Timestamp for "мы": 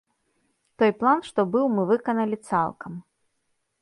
1.75-1.83